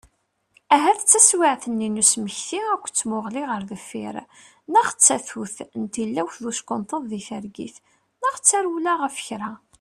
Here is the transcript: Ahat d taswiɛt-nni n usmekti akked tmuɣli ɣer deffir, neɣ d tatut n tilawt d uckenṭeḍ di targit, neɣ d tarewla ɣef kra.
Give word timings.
Ahat 0.75 0.99
d 1.01 1.07
taswiɛt-nni 1.11 1.89
n 1.89 2.01
usmekti 2.01 2.59
akked 2.73 2.93
tmuɣli 2.95 3.43
ɣer 3.49 3.61
deffir, 3.69 4.15
neɣ 4.73 4.87
d 4.91 4.99
tatut 5.05 5.57
n 5.81 5.83
tilawt 5.93 6.35
d 6.43 6.45
uckenṭeḍ 6.51 7.03
di 7.11 7.21
targit, 7.27 7.75
neɣ 8.21 8.35
d 8.37 8.43
tarewla 8.49 8.93
ɣef 8.97 9.15
kra. 9.25 9.51